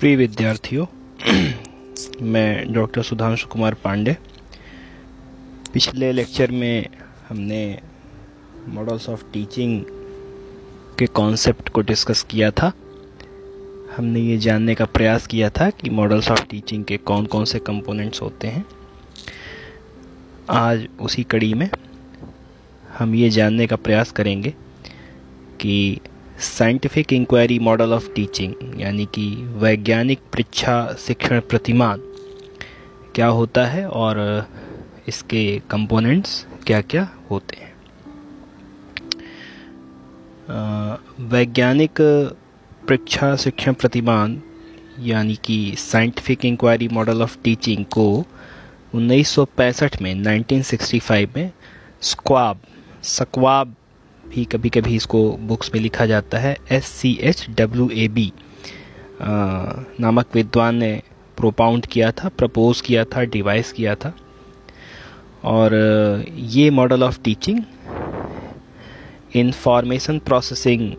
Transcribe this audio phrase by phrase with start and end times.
[0.00, 0.86] प्रिय विद्यार्थियों,
[2.22, 4.16] मैं डॉक्टर सुधांशु कुमार पांडे।
[5.74, 6.86] पिछले लेक्चर में
[7.28, 7.78] हमने
[8.68, 9.84] मॉडल्स ऑफ़ टीचिंग
[10.98, 12.72] के कॉन्सेप्ट को डिस्कस किया था।
[13.96, 17.58] हमने ये जानने का प्रयास किया था कि मॉडल्स ऑफ़ टीचिंग के कौन कौन से
[17.58, 18.66] कंपोनेंट्स होते हैं।
[20.50, 21.70] आज उसी कड़ी में
[22.98, 24.54] हम ये जानने का प्रयास करेंगे
[25.60, 26.00] कि
[26.40, 29.24] scientific inquiry model of teaching, यानी कि
[29.56, 32.00] वैज्ञानिक परीक्षा शिक्षण प्रतिमान,
[33.14, 34.18] क्या होता है और
[35.08, 37.72] इसके कंपोनेंट्स क्या क्या होते हैं?
[41.30, 42.00] वैज्ञानिक
[42.88, 44.40] परीक्षा शिक्षण प्रतिमान,
[45.00, 48.24] यानी कि scientific inquiry model of teaching को
[48.96, 51.50] 1965 में 1965 में,
[52.02, 52.60] स्क्वाब,
[53.02, 53.74] सक्वाब
[54.30, 58.32] भी कभी कभी इसको बुक्स में लिखा जाता है S C H W A B
[59.22, 60.92] नामक विद्वान ने
[61.36, 64.12] प्रोपाउंड किया था प्रपोज किया था डिवाइस किया था।
[65.44, 65.74] और,
[66.36, 67.62] ये model of teaching
[69.36, 70.92] information processing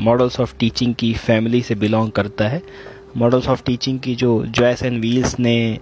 [0.00, 2.62] models of teaching की फैमिली से बिलोंग करता है।
[3.16, 5.78] मॉडल्स ऑफ़ टीचिंग की जो जॉयस एंड व्हील्स ने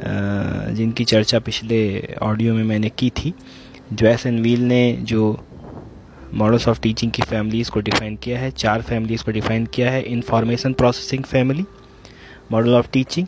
[0.00, 1.80] जिनकी चर्चा पिछले
[2.22, 3.34] ऑडियो में मैंने की थी
[3.92, 5.22] जॉयस एंड व्हील ने जो
[6.34, 10.02] मॉडल्स ऑफ़ टीचिंग की फैमिलीज़ को डिफ़ाइन किया है, चार फैमिलीज़ को डिफ़ाइन किया है
[10.02, 11.64] information processing family
[12.52, 13.26] model of teaching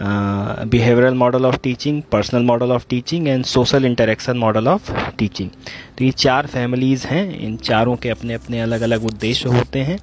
[0.00, 5.50] behavioural model of teaching personal model of teaching and social interaction model of teaching
[5.98, 9.98] तो ये चार फैमिलीज़ हैं, इन चारों के अपने अपने अलग अलग उद्देश्य होते हैं।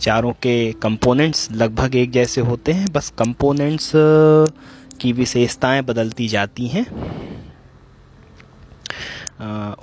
[0.00, 3.90] चारों के कंपोनेंट्स लगभग एक जैसे होते हैं, बस कंपोनेंट्स
[5.00, 6.86] की विशेषताएँ बदलती जाती हैं।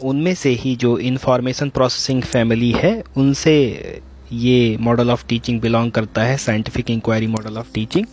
[0.04, 4.02] उनमें से ही जो इंफॉर्मेशन प्रोसेसिंग फैमिली है, उनसे
[4.34, 8.06] ये मॉडल ऑफ़ टीचिंग बिलोंग करता है scientific inquiry model of teaching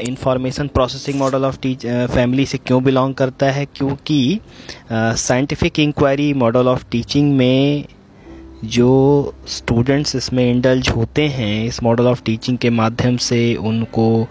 [0.00, 3.66] information processing model of teach family से क्यों बिलोंग करता है?
[3.66, 4.40] क्योंकि
[4.92, 7.84] scientific inquiry model of teaching में
[8.64, 14.26] जो स्टूडेंट्स इसमें इंडल्ज होते हैं, इस मॉडल ऑफ़ टीचिंग के माध्यम से उनको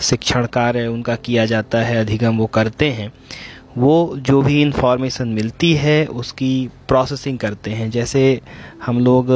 [0.00, 3.12] शिक्षण कार्य उनका किया जाता है, अधिगम वो करते हैं।
[3.78, 8.40] वो जो भी इंफॉर्मेशन मिलती है, उसकी प्रोसेसिंग करते हैं। जैसे
[8.86, 9.26] हम लोग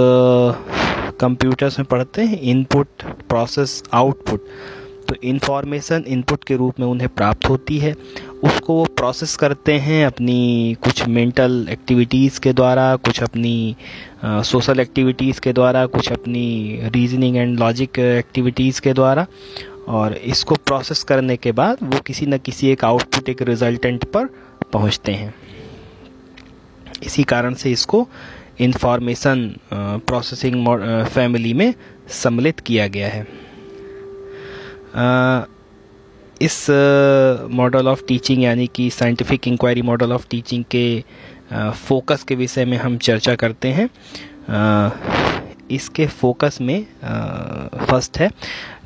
[1.20, 4.46] कंप्यूटर्स में पढ़ते हैं इनपुट प्रोसेस आउटपुट
[5.08, 7.94] तो इन्फॉर्मेशन इनपुट के रूप में उन्हें प्राप्त होती है।
[8.44, 13.76] उसको वो प्रोसेस करते हैं अपनी कुछ मेंटल एक्टिविटीज़ के द्वारा, कुछ अपनी
[14.24, 19.26] सोशल एक्टिविटीज़ के द्वारा, कुछ अपनी रीजनिंग एंड लॉजिक एक्टिविटीज़ के द्वारा।
[19.88, 24.26] और इसको प्रोसेस करने के बाद वो किसी न किसी एक आउटपुट एक रिजल्टेंट पर
[24.72, 25.34] पहुँचते हैं।
[27.02, 28.06] इसी कारण से इसको
[28.60, 31.72] इंफॉर्मेशन प्रोसेसिंग फैमिली में
[32.12, 33.26] सम्मिलित किया गया है।
[34.94, 35.44] आ,
[36.42, 36.66] इस
[37.50, 41.04] मॉडल ऑफ़ टीचिंग यानी कि scientific inquiry model of teaching के
[41.52, 43.88] फोकस के विषय में हम चर्चा करते हैं।
[44.48, 44.90] आ,
[45.70, 46.84] इसके फोकस में
[47.86, 48.30] फ़र्स्ट है।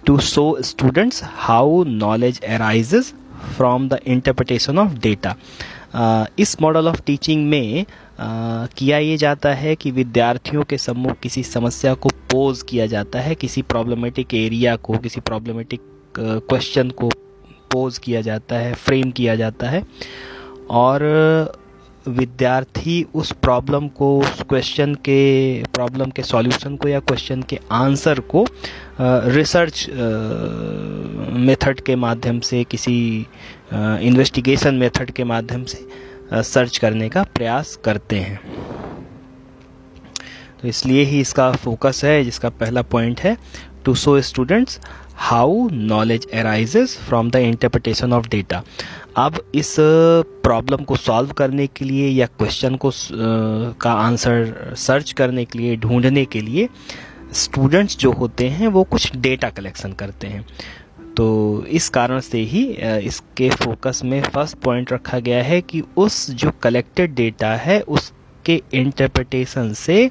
[0.07, 3.15] To show students how knowledge arises
[3.59, 5.35] the interpretation of data.
[5.95, 11.19] Uh, इस मॉडल ऑफ़ टीचिंग में uh, किया ये जाता है कि विद्यार्थियों के सम्मुख
[11.19, 15.81] किसी समस्या को पोज किया जाता है किसी प्रॉब्लमेटिक एरिया को किसी प्रॉब्लमेटिक
[16.19, 17.09] क्वेश्चन uh, को
[17.73, 19.85] पोज किया जाता है फ्रेम किया जाता है।
[20.71, 21.01] और
[22.09, 28.21] विद्यार्थी उस प्रॉब्लम को, उस क्वेश्चन के प्रॉब्लम के सॉल्यूशन को या क्वेश्चन के आंसर
[28.31, 28.45] को
[29.01, 29.87] रिसर्च
[31.39, 33.27] मेथड के माध्यम से, किसी
[33.73, 38.41] इन्वेस्टिगेशन मेथड के माध्यम से सर्च करने का प्रयास करते हैं।
[40.63, 43.37] तो इसलिए ही इसका फोकस है, जिसका पहला पॉइंट है
[43.85, 44.81] to show students
[45.15, 48.63] how knowledge arises from the interpretation of data
[49.17, 52.91] अब इस प्रॉब्लम को सॉल्व करने के लिए या क्वेश्चन को
[53.81, 56.69] का आंसर सर्च करने के लिए, ढूँढने के लिए
[57.35, 60.47] स्टूडेंट्स जो होते हैं, वो कुछ डेटा कलेक्शन करते हैं।
[61.17, 62.65] तो इस कारण से ही
[63.07, 68.61] इसके फोकस में फ़र्स्ट पॉइंट रखा गया है कि उस जो कलेक्टेड डेटा है, उसके
[68.75, 70.11] इंटरप्रटेशन से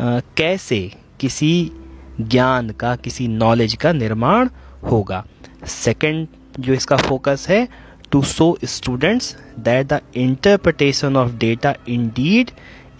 [0.00, 0.80] कैसे
[1.20, 1.70] किसी
[2.20, 4.48] ज्ञान का, किसी नॉलेज का निर्माण
[4.90, 5.24] होगा।
[5.66, 6.26] सेकंड
[6.60, 7.66] जो इसका फोकस है
[8.12, 11.74] to show students that the interpretation of data
[12.16, 12.50] indeed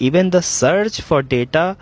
[0.02, 1.74] even the search for data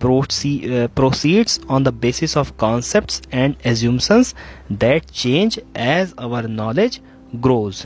[0.00, 4.34] proceeds on the basis of concept and assumptions
[4.72, 7.00] that change as our knowledge
[7.36, 7.84] grows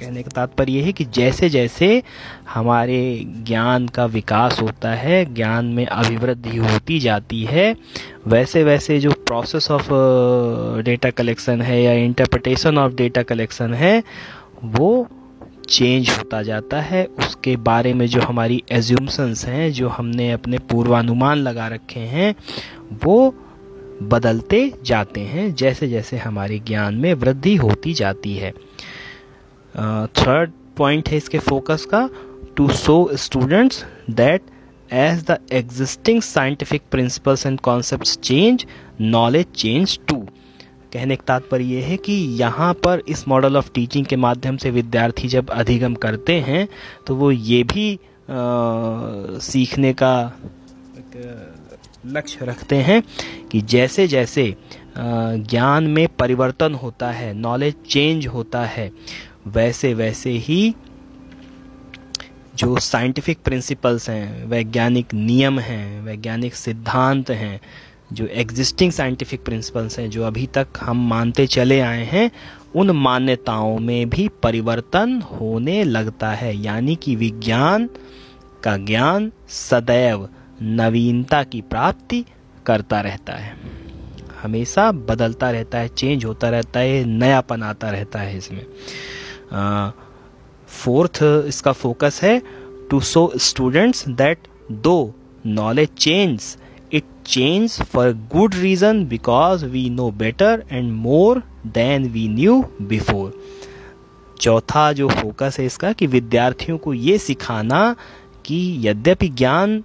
[0.00, 2.02] कहने का तात्पर्य है कि जैसे जैसे
[2.48, 7.76] हमारे ज्ञान का विकास होता है, ज्ञान में अभिवृद्धि होती जाती है
[8.26, 9.88] वैसे वैसे जो प्रोसेस ऑफ़
[10.82, 14.02] डेटा कलेक्शन है या इंटरप्रटेशन ऑफ़ डेटा कलेक्शन है,
[14.64, 15.08] वो
[15.68, 21.38] चेंज होता जाता है। उसके बारे में जो हमारी एज्यूमसन्स हैं, जो हमने अपने पूर्वानुमान
[21.38, 22.34] लगा रखे हैं,
[23.04, 23.34] वो
[24.02, 28.52] बदलते जाते हैं जैसे जैसे हमारे ज्ञान में वृद्धि होती जाती है।
[29.74, 32.08] थर्ड पॉइंट है इसके फोकस का
[32.56, 34.50] to show students that
[34.92, 38.66] as the existing scientific principles and concept change
[39.00, 40.16] knowledge change to
[40.92, 44.70] कहने का तात्पर्य यह है कि यहाँ पर इस मॉडल ऑफ़ टीचिंग के माध्यम से
[44.70, 46.66] विद्यार्थी जब अधिगम करते हैं
[47.06, 50.12] तो वो ये भी आ, सीखने का
[52.06, 53.02] लक्ष्य रखते हैं
[53.50, 54.54] कि जैसे जैसे
[54.98, 58.90] ज्ञान में परिवर्तन होता है नॉलेज चेंज होता है
[59.46, 60.74] वैसे वैसे ही
[62.54, 67.60] जो साइंटिफिक प्रिंसिपल्स हैं, वैज्ञानिक नियम हैं, वैज्ञानिक सिद्धांत हैं,
[68.12, 72.30] जो एग्जिस्टिंग साइंटिफिक प्रिंसिपल्स हैं, जो अभी तक हम मानते चले आए हैं,
[72.76, 77.90] उन मान्यताओं में भी परिवर्तन होने लगता है। यानी कि विज्ञान
[78.64, 80.28] का ज्ञान सदैव
[80.62, 82.24] नवीनता की प्राप्ति
[82.66, 83.56] करता रहता है।
[84.42, 88.66] हमेशा बदलता रहता है चेंज होता रहता है, नयापन आता रहता है इसमें।
[89.52, 92.40] फोर्थ इसका फोकस है
[92.90, 94.48] to show students that
[94.84, 94.96] do
[95.46, 96.56] knowledge change
[96.92, 103.32] it change for good reason because we know better and more than we knew before
[104.40, 107.94] चौथा जो फोकस है इसका कि विद्यार्थियों को ये सिखाना
[108.44, 109.82] कि यद्यपि ज्ञान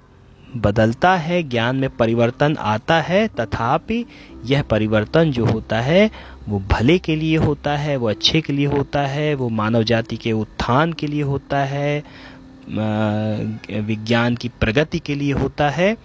[0.55, 4.05] बदलता है, ज्ञान में परिवर्तन आता है, तथापि
[4.45, 6.09] यह परिवर्तन जो होता है,
[6.47, 10.17] वो भले के लिए होता है, वो अच्छे के लिए होता है, वो मानव जाति
[10.17, 12.03] के उत्थान के लिए होता है
[13.81, 15.95] विज्ञान की प्रगति के लिए होता है,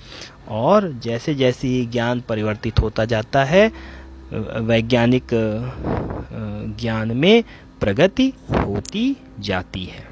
[0.48, 3.72] और जैसे जैसे ये ज्ञान परिवर्तित होता जाता है,
[4.32, 5.26] वैज्ञानिक
[6.80, 7.44] ज्ञान में
[7.80, 10.11] प्रगति होती जाती है।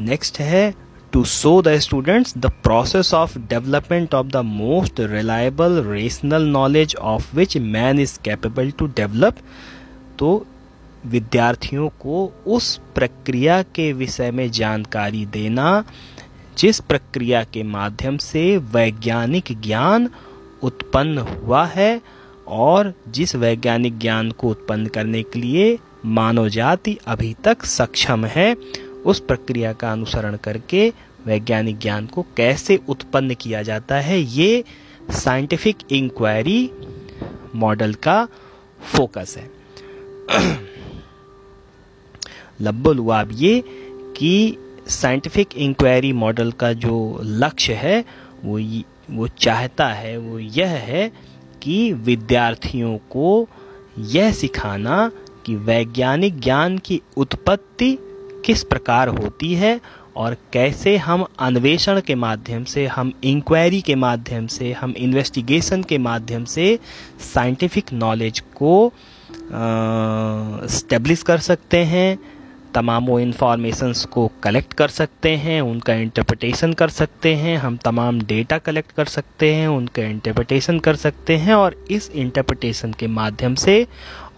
[0.00, 0.74] नेक्स्ट है
[1.12, 7.36] to show the students the process of development of the most reliable rational knowledge of
[7.36, 9.36] which man is capable to develop
[10.18, 10.46] तो
[11.06, 15.84] विद्यार्थियों को उस प्रक्रिया के विषय में जानकारी देना,
[16.58, 20.10] जिस प्रक्रिया के माध्यम से वैज्ञानिक ज्ञान
[20.62, 22.00] उत्पन्न हुआ है
[22.48, 28.56] और जिस वैज्ञानिक ज्ञान को उत्पन्न करने के लिए मानव जाति अभी तक सक्षम है
[29.06, 30.92] उस प्रक्रिया का अनुसरण करके
[31.26, 34.64] वैज्ञानिक ज्ञान को कैसे उत्पन्न किया जाता है, ये
[35.10, 36.70] साइंटिफिक इंक्वायरी
[37.54, 38.28] मॉडल का
[38.82, 39.50] फोकस है।
[42.60, 43.64] लब्बल अब ये
[44.16, 44.56] कि
[44.88, 48.04] साइंटिफिक इंक्वायरी मॉडल का जो लक्ष्य है,
[48.44, 51.12] वो वो चाहता है, वो यह है
[51.62, 53.48] कि विद्यार्थियों को
[53.98, 55.10] यह सिखाना
[55.46, 57.98] कि वैज्ञानिक ज्ञान की उत्पत्ति
[58.44, 59.80] किस प्रकार होती है
[60.16, 65.98] और कैसे हम अन्वेषण के माध्यम से, हम इंक्वायरी के माध्यम से, हम इन्वेस्टिगेशन के
[65.98, 66.78] माध्यम से
[67.34, 68.92] साइंटिफिक नॉलेज को
[70.70, 72.18] स्टेब्लिश कर सकते हैं,
[72.74, 78.20] तमाम वो इन्फॉर्मेशंस को कलेक्ट कर सकते हैं, उनका इंटरप्रटेशन कर सकते हैं, हम तमाम
[78.20, 83.54] डेटा कलेक्ट कर सकते हैं, उनका इंटरप्रटेशन कर सकते हैं और इस इंटरप्रटेशन के माध्यम
[83.54, 83.86] से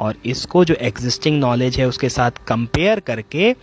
[0.00, 3.54] और इसको जो एग्जिस्टिंग नॉलेज है उसके साथ कंपेयर करके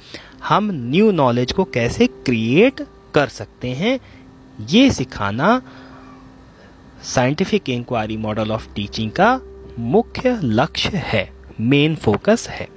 [0.48, 2.82] हम न्यू नॉलेज को कैसे क्रिएट
[3.14, 4.00] कर सकते हैं,
[4.70, 5.62] ये सिखाना
[7.06, 9.40] scientific inquiry model of teaching का
[9.80, 11.30] मुख्य लक्ष्य है
[11.62, 12.68] मेन फोकस है।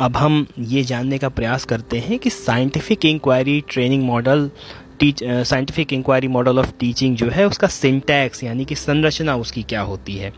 [0.00, 4.50] अब हम ये जानने का प्रयास करते हैं कि scientific inquiry training model
[5.00, 9.80] teach scientific inquiry model of teaching जो है उसका सिंटैक्स यानी कि संरचना उसकी क्या
[9.82, 10.30] होती है।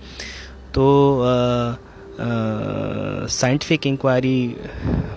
[0.74, 0.84] तो
[2.18, 4.56] साइंटिफिक इंक्वायरी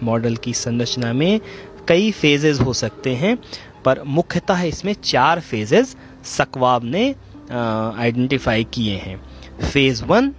[0.04, 1.40] मॉडल की संरचना में
[1.88, 3.38] कई फेजेस हो सकते हैं,
[3.86, 5.96] पर मुख्यतः इसमें चार फेजेस
[6.38, 7.04] सकवाब ने
[7.52, 9.20] आइडेंटिफाई किए हैं।
[9.62, 10.32] फ़ेज़ वन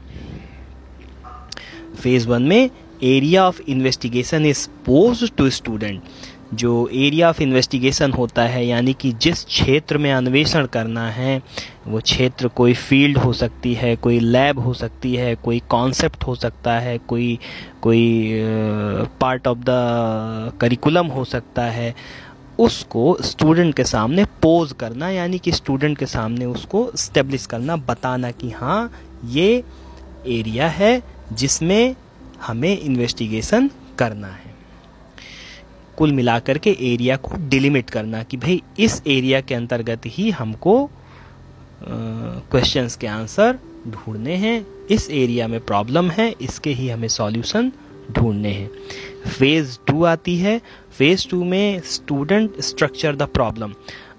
[2.02, 2.70] फ़ेज़ वन में
[3.02, 6.02] area of investigation is pose to student
[6.54, 11.42] जो एरिया ऑफ़ इन्वेस्टिगेशन होता है, यानी कि जिस क्षेत्र में अन्वेषण करना है,
[11.86, 16.34] वो क्षेत्र कोई फ़ील्ड हो सकती है, कोई लैब हो सकती है, कोई कॉन्सेप्ट हो
[16.34, 17.38] सकता है, कोई
[17.82, 18.32] कोई
[19.20, 21.94] पार्ट ऑफ़ द करिकुलम हो सकता है,
[22.58, 28.30] उसको स्टूडेंट के सामने पोज करना, यानी कि स्टूडेंट के सामने उसको स्टेब्लिश करना, बताना
[28.30, 28.92] कि हाँ
[29.24, 29.64] ये
[30.26, 31.02] एरिया है
[31.32, 31.96] जिसमें
[32.46, 34.49] हमें इन्वेस्टिगेशन करना है।
[36.00, 40.74] कुल मिलाकर के एरिया को डिलिमिट करना कि भाई इस एरिया के अंतर्गत ही हमको
[41.82, 47.70] क्वेश्चंस के आंसर ढूँढने हैं। इस एरिया में प्रॉब्लम है, इसके ही हमें सॉल्यूशन
[48.12, 48.70] ढूँढने हैं।
[49.28, 50.60] फ़ेज़ टू आती है।
[50.98, 53.74] फ़ेज़ टू में स्टूडेंट स्ट्रक्चर द प्रॉब्लम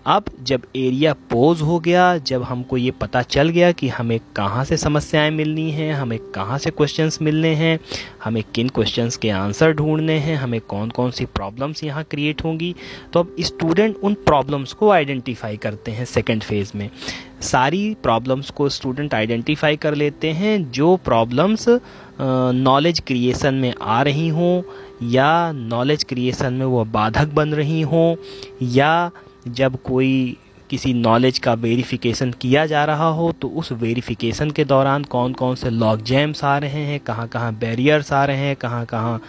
[0.05, 4.63] अब जब एरिया पोज हो गया, जब हमको ये पता चल गया कि हमें कहाँ
[4.65, 7.79] से समस्याएँ मिलनी हैं, हमें कहाँ से क्वेश्चंस मिलने हैं,
[8.23, 12.73] हमें किन क्वेश्चंस के आंसर ढूँढने हैं, हमें कौन कौन सी प्रॉब्लम्स यहाँ क्रिएट होंगी
[13.13, 16.89] तो अब स्टूडेंट उन प्रॉब्लम्स को आइडेंटिफाई करते हैं सेकेंड फ़ेज़ में।
[17.41, 21.69] सारी प्रॉब्लम्स को स्टूडेंट आइडेंटिफाई कर लेते हैं, जो प्रॉब्लम्स
[22.21, 24.61] नॉलेज क्रिएशन में आ रही हों,
[25.09, 28.15] या नॉलेज क्रिएशन में वो बाधक बन रही हों,
[28.63, 29.11] या
[29.47, 30.37] जब कोई
[30.69, 35.55] किसी नॉलेज का वेरिफिकेशन किया जा रहा हो तो उस वेरिफिकेशन के दौरान कौन कौन
[35.55, 39.21] से लॉक जैम्स आ रहे हैं कहाँ कहाँ बैरियर्स आ रहे हैं कहाँ कहाँ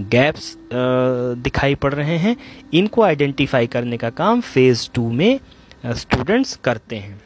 [0.00, 2.36] गैप्स दिखाई पड़ रहे हैं,
[2.74, 5.40] इनको आइडेंटिफाई करने का काम फ़ेज़ टू में
[5.86, 7.19] स्टूडेंट्स करते हैं।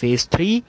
[0.00, 0.62] Phase three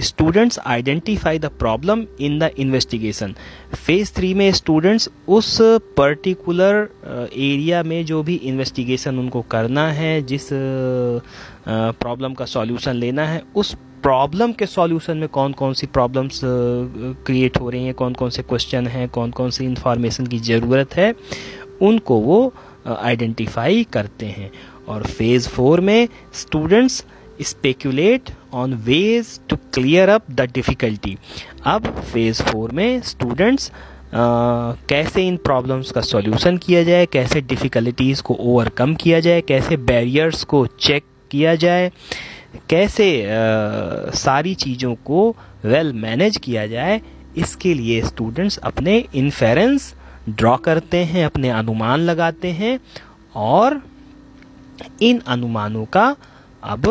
[0.00, 3.34] students identify the problem in the investigation
[3.74, 5.56] phase three में स्टूडेंट्स उस
[5.96, 6.74] पर्टिकुलर
[7.32, 13.26] एरिया uh, में जो भी इन्वेस्टिगेशन उनको करना है जिस प्रॉब्लम uh, का सॉल्यूशन लेना
[13.26, 17.94] है उस प्रॉब्लम के सॉल्यूशन में कौन कौन सी प्रॉब्लम्स क्रिएट uh, हो रही हैं
[17.94, 21.14] कौन कौन से क्वेश्चन हैं कौन कौन सी इंफॉर्मेशन की ज़रूरत है
[21.82, 22.54] उनको वो
[22.86, 24.50] आइडेंटिफाई करते हैं।
[24.88, 27.04] और फ़ेज़ फोर में students
[27.42, 31.16] speculate on ways to clear up the difficulty
[31.66, 33.70] अब फ़ेज़ फोर में स्टूडेंट्स
[34.14, 40.44] कैसे इन प्रॉब्लम्स का सॉल्यूशन किया जाए कैसे डिफ़िकल्टीज़ को ओवरकम किया जाए कैसे बैरियर्स
[40.44, 41.90] को चेक किया जाए
[42.70, 45.28] कैसे आ, सारी चीज़ों को
[45.64, 47.00] वेल well मैनेज किया जाए
[47.38, 49.94] इसके लिए स्टूडेंट्स अपने इन्फेरेंस
[50.28, 52.78] ड्रॉ करते हैं अपने अनुमान लगाते हैं
[53.36, 53.80] और
[55.02, 56.14] इन अनुमानों का
[56.62, 56.86] अब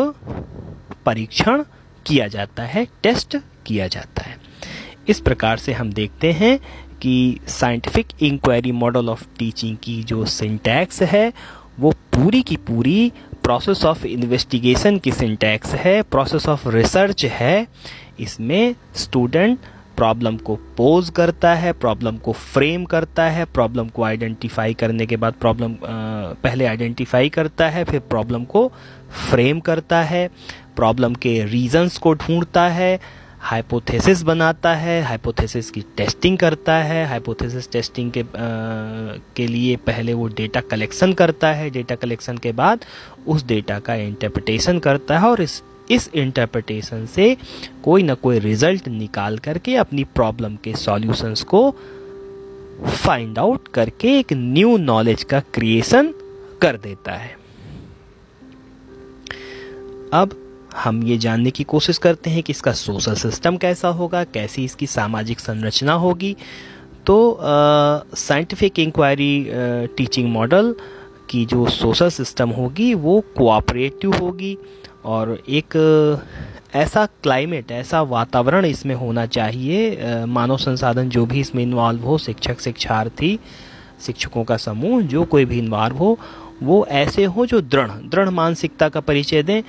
[1.05, 1.63] परीक्षण
[2.05, 4.37] किया जाता है, टेस्ट किया जाता है।
[5.07, 6.57] इस प्रकार से हम देखते हैं
[7.01, 11.31] कि scientific inquiry model of teaching की जो सिंटैक्स है,
[11.79, 13.11] वो पूरी की पूरी
[13.43, 17.67] प्रोसेस ऑफ़ इन्वेस्टिगेशन की सिंटैक्स है प्रोसेस ऑफ़ रिसर्च है।
[18.19, 19.59] इसमें स्टूडेंट
[19.97, 25.17] प्रॉब्लम को पोज करता है प्रॉब्लम को फ्रेम करता है प्रॉब्लम को आइडेंटिफाई करने के
[25.17, 28.71] बाद प्रॉब्लम पहले आइडेंटिफाई करता है, फिर प्रॉब्लम को
[29.29, 30.29] फ्रेम करता है।
[30.75, 32.99] प्रॉब्लम के रीजंस को ढूंढता है
[33.39, 38.25] हाइपोथेसिस बनाता है हाइपोथेसिस की टेस्टिंग करता है हाइपोथेसिस टेस्टिंग के आ,
[39.35, 42.85] के लिए पहले वो डेटा कलेक्शन करता है डेटा कलेक्शन के बाद
[43.27, 47.37] उस डेटा का इंटरप्रिटेशन करता है और इस इस इंटरप्रिटेशन से
[47.83, 51.75] कोई ना कोई रिज़ल्ट निकाल करके अपनी प्रॉब्लम के सॉल्यूशंस को
[52.85, 56.13] फाइंड आउट करके एक न्यू नॉलेज का क्रिएशन
[56.61, 57.37] कर देता है।
[60.13, 60.44] अब
[60.75, 64.87] हम ये जानने की कोशिश करते हैं कि इसका सोशल सिस्टम कैसा होगा, कैसी इसकी
[64.87, 66.35] सामाजिक संरचना होगी।
[67.05, 69.47] तो साइंटिफिक इंक्वायरी
[69.97, 70.73] टीचिंग मॉडल
[71.29, 74.57] की जो सोशल सिस्टम होगी, वो कोऑपरेटिव होगी
[75.05, 75.77] और एक
[76.75, 82.59] ऐसा क्लाइमेट ऐसा वातावरण इसमें होना चाहिए। मानव संसाधन जो भी इसमें इन्वॉल्व हो, शिक्षक,
[82.59, 83.39] शिक्षार्थी,
[84.05, 86.17] शिक्षकों का समूह, जो कोई भी इन्वॉल्व हो,
[86.63, 89.61] वो ऐसे हो जो दृढ़ दृढ़ मानसिकता का परिचय दें।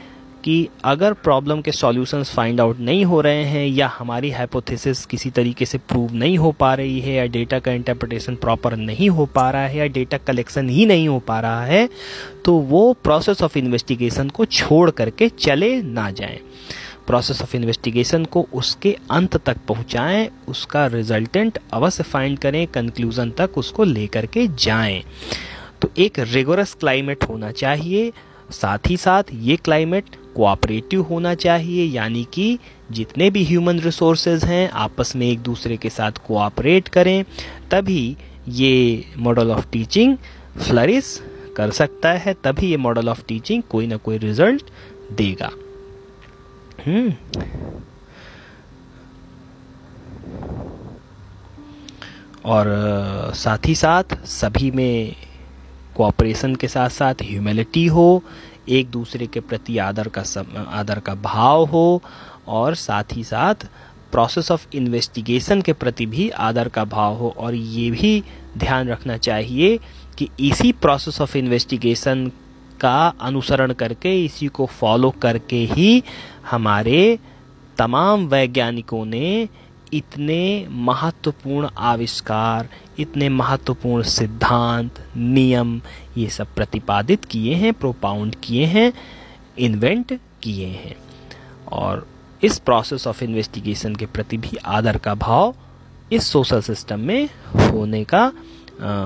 [0.46, 5.30] कि अगर प्रॉब्लम के सॉल्यूशंस फाइंड आउट नहीं हो रहे हैं या हमारी हाइपोथेसिस किसी
[5.30, 9.26] तरीके से प्रूव नहीं हो पा रही है या डेटा का इंटरप्रिटेशन प्रॉपर नहीं हो
[9.26, 11.88] पा रहा है या डेटा कलेक्शन ही नहीं हो पा रहा है
[12.44, 16.38] तो वो प्रोसेस ऑफ़ इन्वेस्टिगेशन को छोड़ करके चले ना जाएँ।
[17.06, 23.58] प्रोसेस ऑफ़ इन्वेस्टिगेशन को उसके अंत तक पहुंचाएँ, उसका रिजल्टेंट अवश्य फाइंड करें कंक्लूजन तक
[23.58, 25.02] उसको लेकर के जाएँ।
[25.82, 28.12] तो एक रेगुलस क्लाइमेट होना चाहिए,
[28.52, 32.58] साथ ही साथ ये क्लाइमेट कोऑपरेटिव होना चाहिए, यानी कि
[32.92, 37.24] जितने भी ह्यूमन रिसोर्सेज हैं, आपस में एक दूसरे के साथ कोऑपरेट करें,
[37.70, 38.16] तभी
[38.48, 40.16] ये मॉडल ऑफ़ टीचिंग
[40.58, 41.20] फ्लरिश
[41.56, 44.70] कर सकता है, तभी ये मॉडल ऑफ़ टीचिंग कोई ना कोई रिज़ल्ट
[45.12, 45.50] देगा।
[46.86, 47.14] हम्म।
[52.44, 52.66] और
[53.34, 55.14] साथ ही साथ सभी में
[55.96, 58.22] कोऑपरेशन के साथ साथ ह्यूमिलिटी हो
[58.68, 62.02] एक दूसरे के प्रति आदर का सम, आदर का भाव हो
[62.48, 63.54] और साथ ही साथ
[64.12, 68.22] प्रोसेस ऑफ़ इन्वेस्टिगेशन के प्रति भी आदर का भाव हो। और ये भी
[68.58, 69.78] ध्यान रखना चाहिए
[70.18, 72.30] कि इसी प्रोसेस ऑफ़ इन्वेस्टिगेशन
[72.80, 76.02] का अनुसरण करके इसी को फॉलो करके ही
[76.50, 77.18] हमारे
[77.78, 79.48] तमाम वैज्ञानिकों ने
[79.92, 85.80] इतने महत्वपूर्ण आविष्कार इतने महत्वपूर्ण सिद्धांत नियम
[86.16, 88.92] ये सब प्रतिपादित किए हैं प्रोपाउंड किए हैं
[89.58, 90.96] इन्वेंट किए हैं।
[91.72, 92.06] और
[92.42, 95.54] इस प्रोसेस ऑफ़ इन्वेस्टिगेशन के प्रति भी आदर का भाव
[96.12, 98.32] इस सोशल सिस्टम में होने का
[98.80, 99.04] आ,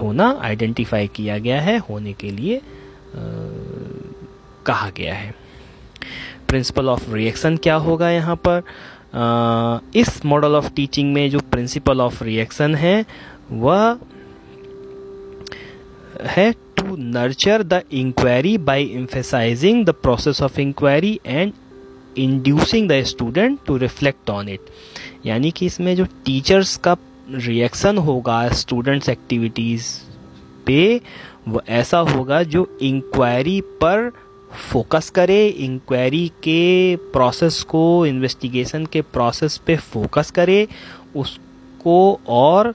[0.00, 2.62] होना आइडेंटिफाई किया गया है होने के लिए आ,
[4.66, 5.34] कहा गया है।
[6.48, 8.62] प्रिंसिपल ऑफ़ रिएक्शन क्या होगा यहाँ पर?
[9.14, 13.04] इस मॉडल ऑफ़ टीचिंग में जो प्रिंसिपल ऑफ़ रिएक्शन है,
[13.52, 13.98] वह
[16.26, 21.52] है to nurture the inquiry by emphasizing the process of inquiry and
[22.18, 24.70] inducing the student to reflect on it
[25.26, 26.96] यानी कि इसमें जो टीचर्स का
[27.30, 29.86] रिएक्शन होगा स्टूडेंट्स एक्टिविटीज़
[30.66, 31.00] पे,
[31.48, 34.10] वो ऐसा होगा जो इंक्वायरी पर
[34.50, 40.66] फोकस करे इंक्वायरी के प्रोसेस को इन्वेस्टिगेशन के प्रोसेस पे फोकस करे,
[41.16, 42.74] उसको और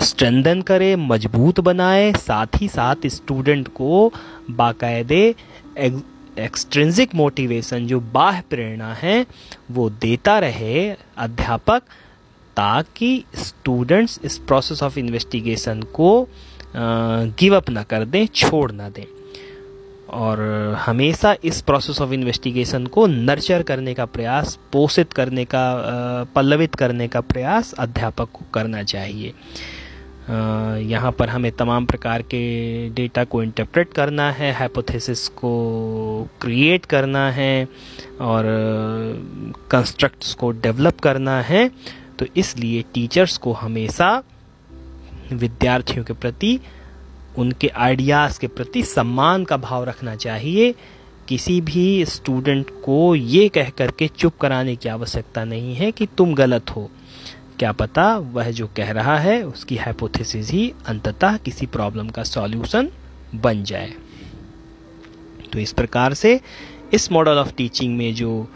[0.00, 4.12] स्ट्रेंदन करे, मज़बूत बनाए, साथ ही साथ स्टूडेंट को
[4.50, 5.34] बाकायदे
[6.38, 9.26] एक्सट्रेंसिक मोटिवेशन जो बाह्य प्रेरणा है,
[9.70, 11.82] वो देता रहे अध्यापक
[12.56, 16.28] ताकि स्टूडेंट्स इस प्रोसेस ऑफ़ इन्वेस्टिगेशन को
[16.76, 19.04] गिव अप ना कर दें, छोड़ ना दें।
[20.08, 20.40] और
[20.80, 25.64] हमेशा इस प्रोसेस ऑफ़ इन्वेस्टिगेशन को नर्चर करने का प्रयास, पोषित करने का
[26.34, 29.32] पल्लवित करने का प्रयास अध्यापक को करना चाहिए।
[30.88, 32.40] यहाँ पर हमें तमाम प्रकार के
[32.90, 37.68] डेटा को इंटरप्रेट करना है हाइपोथेसिस को क्रिएट करना है
[38.20, 38.44] और
[39.70, 41.70] कंस्ट्रक्ट्स को डेवलप करना है।
[42.18, 44.10] तो इसलिए टीचर्स को हमेशा
[45.32, 46.58] विद्यार्थियों के प्रति
[47.38, 50.74] उनके आइडियाज़ के प्रति सम्मान का भाव रखना चाहिए।
[51.28, 56.34] किसी भी स्टूडेंट को ये कह करके चुप कराने की आवश्यकता नहीं है कि तुम
[56.34, 56.90] गलत हो।
[57.58, 62.88] क्या पता वह जो कह रहा है उसकी हाइपोथेसिस ही अंततः किसी प्रॉब्लम का सॉल्यूशन
[63.34, 63.92] बन जाए।
[65.52, 66.40] तो इस प्रकार से
[66.94, 68.48] इस मॉडल ऑफ़ टीचिंग में जो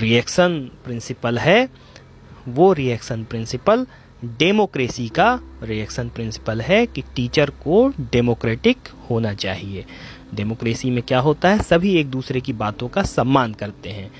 [0.00, 1.68] रिएक्शन प्रिंसिपल है,
[2.48, 3.86] वो रिएक्शन प्रिंसिपल
[4.24, 9.84] डेमोक्रेसी का रिएक्शन प्रिंसिपल है कि टीचर को डेमोक्रेटिक होना चाहिए।
[10.34, 11.62] डेमोक्रेसी में क्या होता है?
[11.62, 14.10] सभी एक दूसरे की बातों का सम्मान करते हैं।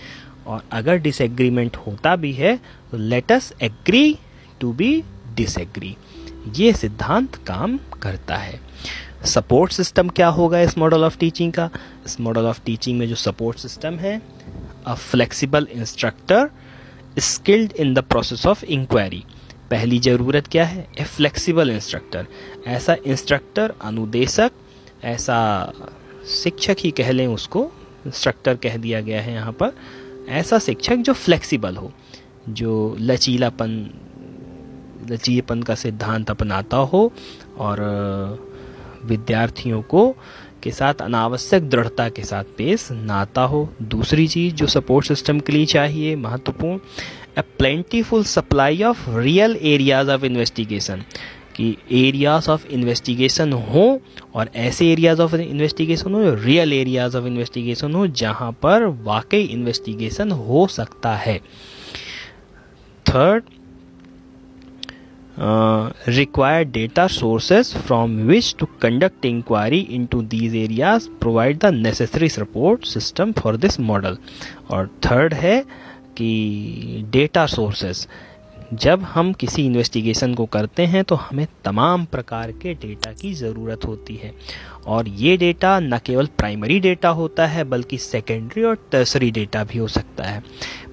[0.46, 2.56] और अगर डिसएग्रीमेंट होता भी है
[2.90, 4.18] तो let's agree
[4.60, 5.02] to be
[5.34, 5.96] disagree
[6.56, 8.60] ये सिद्धांत काम करता है।
[9.24, 11.68] सपोर्ट सिस्टम क्या होगा इस मॉडल ऑफ़ टीचिंग का?
[12.06, 14.20] इस मॉडल ऑफ़ टीचिंग में जो सपोर्ट सिस्टम है
[14.86, 16.50] a flexible instructor
[17.18, 19.24] skilled in the process of inquiry
[19.72, 20.86] पहली ज़रूरत क्या है?
[21.00, 22.26] ए फ्लेक्सिबल इंस्ट्रक्टर
[22.66, 24.50] ऐसा इंस्ट्रक्टर अनुदेशक,
[25.04, 25.72] ऐसा
[26.28, 27.70] शिक्षक ही कह लें उसको
[28.06, 29.72] इंस्ट्रक्टर कह दिया गया है यहाँ पर,
[30.28, 31.92] ऐसा शिक्षक जो फ्लेक्सिबल हो,
[32.48, 33.70] जो लचीलापन,
[35.10, 37.12] लचीलेपन का सिद्धांत अपनाता हो
[37.58, 37.80] और
[39.04, 40.14] विद्यार्थियों को
[40.62, 45.52] के साथ अनावश्यक दृढ़ता के साथ पेश नाता हो। दूसरी चीज़ जो सपोर्ट सिस्टम के
[45.52, 46.78] लिए चाहिए, महत्वपूर्ण
[47.38, 51.02] a plentiful supply of real areas of investigation
[51.56, 54.00] कि एरियाज़ ऑफ़ इन्वेस्टिगेशन हो
[54.34, 60.30] और ऐसे एरियाज़ ऑफ़ इन्वेस्टिगेशन हो रियल एरियाज़ ऑफ़ इन्वेस्टिगेशन हो जहाँ पर वाकई इन्वेस्टिगेशन
[60.30, 61.38] हो सकता है
[63.06, 63.44] third
[65.38, 72.84] required data sources from which to conduct inquiry into these areas provide the necessary support
[72.86, 74.18] system for this model
[74.70, 75.64] और थर्ड है
[76.16, 78.06] कि डेटा सोर्सेस
[78.74, 83.84] जब हम किसी इन्वेस्टिगेशन को करते हैं तो हमें तमाम प्रकार के डेटा की ज़रूरत
[83.84, 84.32] होती है।
[84.86, 89.78] और ये डेटा न केवल प्राइमरी डेटा होता है बल्कि सेकेंडरी और टर्सरी डेटा भी
[89.78, 90.42] हो सकता है।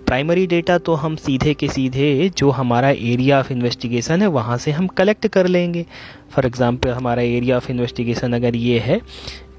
[0.06, 4.72] प्राइमरी डेटा तो हम सीधे के सीधे जो हमारा एरिया ऑफ़ इन्वेस्टिगेशन है वहाँ से
[4.72, 5.86] हम कलेक्ट कर लेंगे।
[6.32, 9.00] फॉर एग्ज़ाम्पल हमारा एरिया ऑफ़ इन्वेस्टिगेशन अगर ये है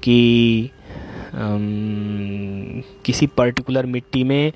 [0.03, 0.69] कि
[1.35, 4.51] आम, किसी पर्टिकुलर मिट्टी में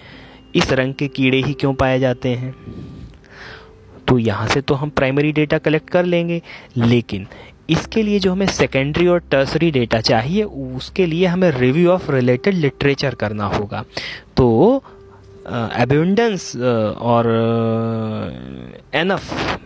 [0.55, 2.53] इस रंग के कीड़े ही क्यों पाए जाते हैं?
[4.07, 6.41] तो यहाँ से तो हम प्राइमरी डेटा कलेक्ट कर लेंगे,
[6.77, 7.27] लेकिन
[7.69, 12.53] इसके लिए जो हमें सेकेंडरी और टर्सरी डेटा चाहिए, उसके लिए हमें रिव्यू ऑफ़ रिलेटेड
[12.53, 13.83] लिटरेचर करना होगा।
[14.37, 14.83] तो
[15.47, 17.27] एबेंडेंस और
[18.95, 19.59] एनफ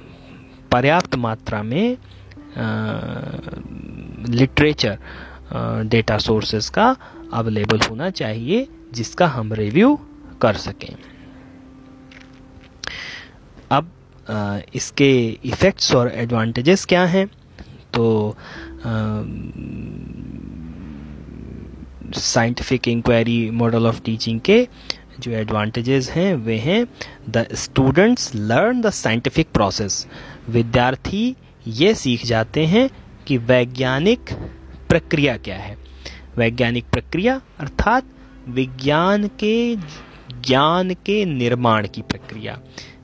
[0.71, 1.97] पर्याप्त मात्रा में
[4.29, 4.97] लिटरेचर
[5.85, 6.95] डेटा सोर्सेस का
[7.33, 9.97] अवेलेबल होना चाहिए, जिसका हम रिव्यू
[10.41, 10.95] कर सकें।
[13.71, 13.91] अब
[14.75, 15.11] इसके
[15.45, 17.27] इफ़ेक्ट्स और एडवांटेजेस क्या हैं?
[17.93, 18.35] तो
[22.15, 24.67] scientific inquiry model of teaching के
[25.19, 26.85] जो एडवांटेजेस हैं, वे हैं
[27.29, 30.07] the students learn the scientific process
[30.49, 31.35] विद्यार्थी
[31.67, 32.89] ये सीख जाते हैं
[33.27, 34.33] कि वैज्ञानिक
[34.89, 35.77] प्रक्रिया क्या है।
[36.37, 38.03] वैज्ञानिक प्रक्रिया अर्थात
[38.49, 39.75] विज्ञान के
[40.45, 42.59] ज्ञान के निर्माण की प्रक्रिया।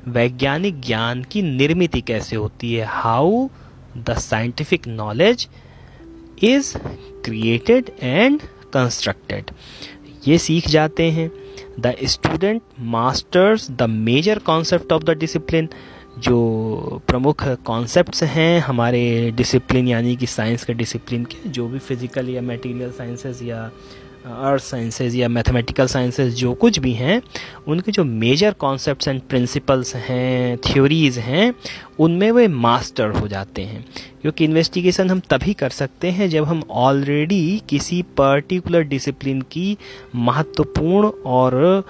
[0.08, 2.86] वैज्ञानिक ज्ञान की निर्मिति कैसे होती है?
[2.86, 3.48] How
[3.98, 5.48] the scientific knowledge
[6.44, 6.78] is
[7.26, 8.42] created and
[8.74, 9.52] constructed
[10.28, 11.30] ये सीख जाते हैं।
[11.80, 15.70] The student masters the major concept of the discipline
[16.20, 22.30] जो प्रमुख कॉन्सेप्ट्स हैं हमारे डिसिप्लिन यानी कि साइंस के डिसिप्लिन के, जो भी फ़िज़िकल
[22.30, 23.70] या मटेरियल साइंसेस या
[24.26, 27.22] अर्थ साइंसेज या मैथमेटिकल साइंसेज जो कुछ भी हैं
[27.68, 31.54] उनके जो मेजर कॉन्सेप्ट्स एंड प्रिंसिपल्स हैं थ्योरीज़ हैं
[32.00, 33.86] उनमें वे मास्टर हो जाते हैं।
[34.22, 39.78] क्योंकि इन्वेस्टिगेशन हम तभी कर सकते हैं जब हम ऑलरेडी किसी पर्टिकुलर डिसिप्लिन की
[40.16, 41.84] महत्वपूर्ण और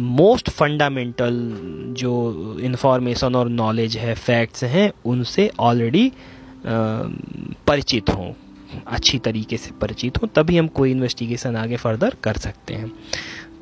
[0.00, 1.40] मोस्ट uh, फंडामेंटल
[1.98, 2.12] जो
[2.60, 6.12] इन्फॉर्मेशन और नॉलेज है फैक्ट्स हैं उनसे ऑलरेडी
[7.66, 8.32] परिचित हों।
[8.86, 12.90] अच्छी तरीके से परिचित हो, तभी हम कोई इन्वेस्टिगेशन आगे फर्दर कर सकते हैं।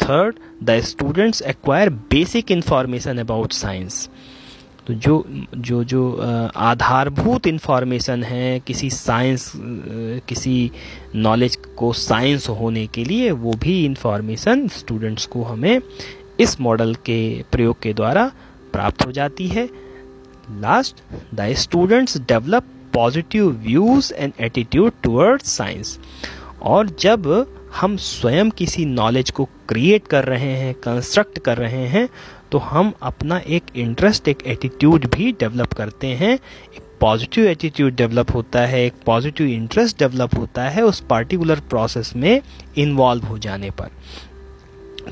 [0.03, 4.09] Third the students acquire basic information about science
[4.87, 5.25] तो जो
[5.57, 6.03] जो जो
[6.57, 9.53] आधारभूत इन्फॉर्मेशन है, किसी साइंस
[10.29, 10.71] किसी
[11.15, 15.81] नॉलेज को साइंस होने के लिए, वो भी इन्फॉर्मेशन स्टूडेंट्स को हमें
[16.41, 17.21] इस मॉडल के
[17.53, 18.27] प्रयोग के द्वारा
[18.73, 19.69] प्राप्त हो जाती है।
[20.51, 21.03] Last
[21.35, 25.99] the students develop positive views and attitude towards science
[26.63, 27.47] और जब
[27.81, 32.09] हम स्वयं किसी नॉलेज को क्रिएट कर रहे हैं कंस्ट्रक्ट कर रहे हैं
[32.53, 38.35] तो हम अपना एक इंटरेस्ट एक एटीट्यूड भी डेवलप करते हैं। एक पॉजिटिव एटीट्यूड डेवलप
[38.35, 42.41] होता है, एक पॉजिटिव इंटरेस्ट डेवलप होता है उस पार्टिकुलर प्रोसेस में
[42.79, 43.91] इन्वॉल्व हो जाने पर।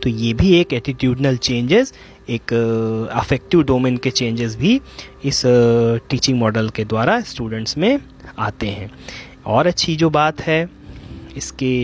[0.03, 1.93] तो ये भी एक एटीट्यूडनल चेंजेस
[2.31, 2.53] एक
[3.13, 4.81] अफेक्टिव डोमेन के चेंजेस भी
[5.25, 5.43] इस
[6.11, 7.99] टीचिंग मॉडल के द्वारा स्टूडेंट्स में
[8.39, 8.91] आते हैं।
[9.47, 10.69] और अच्छी जो बात है
[11.37, 11.75] इसके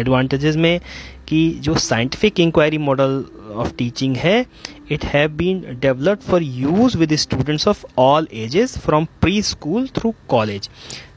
[0.00, 0.80] एडवांटेजेस में
[1.28, 4.44] कि जो scientific inquiry model of teaching है
[4.92, 9.04] it have been developed for use with students of all ages from
[9.42, 10.68] preschool through college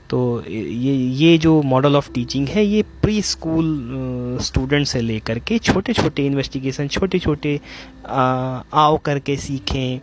[0.10, 5.58] तो ये ये जो मॉडल ऑफ़ टीचिंग है ये प्री स्कूल स्टूडेंट से लेकर के
[5.60, 7.60] छोटे छोटे इन्वेस्टिगेशन छोटे छोटे
[8.06, 10.00] आओ करके सीखें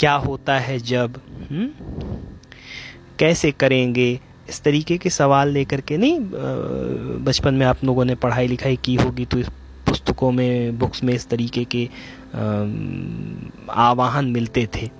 [0.00, 1.58] क्या होता है जब हुँ?
[1.58, 1.68] हम्म,
[3.18, 4.08] कैसे करेंगे
[4.48, 6.18] इस तरीके के सवाल लेकर के नहीं
[7.24, 9.48] बचपन में आप लोगों ने पढ़ाई लिखाई की होगी तो इस
[9.86, 11.88] पुस्तकों में बुक्स में इस तरीके के
[13.80, 14.90] आवाहन मिलते थे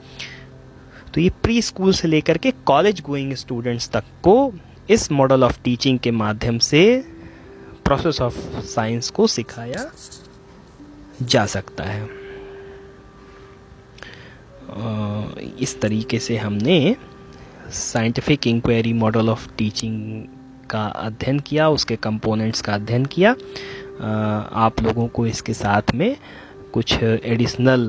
[1.16, 4.52] तो ये प्री स्कूल से लेकर के कॉलेज गोइंग स्टूडेंट्स तक को
[4.90, 6.82] इस मॉडल ऑफ़ टीचिंग के माध्यम से
[7.84, 9.84] प्रोसेस ऑफ़ साइंस को सिखाया
[11.22, 12.04] जा सकता है।
[15.60, 16.96] इस तरीके से हमने
[17.72, 20.24] scientific inquiry model of teaching
[20.70, 23.30] का अध्ययन किया, उसके कंपोनेंट्स का अध्ययन किया।
[24.66, 26.16] आप लोगों को इसके साथ में
[26.72, 27.88] कुछ एडिशनल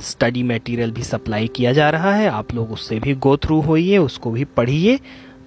[0.00, 3.98] स्टडी मटेरियल भी सप्लाई किया जा रहा है। आप लोग उससे भी गो थ्रू होइए,
[3.98, 4.98] उसको भी पढ़िए,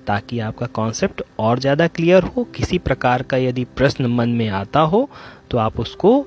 [0.08, 4.80] ताकि आपका कॉन्सेप्ट और ज़्यादा क्लियर हो। किसी प्रकार का यदि प्रश्न मन में आता
[4.82, 5.10] हो
[5.50, 6.26] तो आप उसको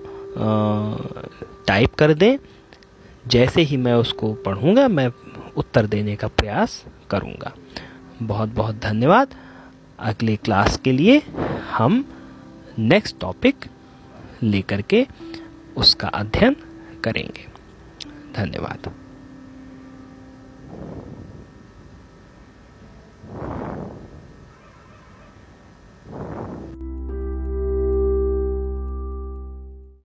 [1.69, 2.37] टाइप कर दें।
[3.27, 5.09] जैसे ही मैं उसको पढ़ूँगा, मैं
[5.57, 7.53] उत्तर देने का प्रयास करूँगा।
[8.23, 9.35] बहुत बहुत धन्यवाद।
[10.01, 11.23] अगले क्लास के लिए
[11.71, 12.05] हम
[12.79, 13.65] नेक्स्ट टॉपिक
[14.43, 15.07] लेकर के
[15.77, 16.57] उसका अध्ययन
[17.05, 17.47] करेंगे।
[18.37, 19.04] धन्यवाद।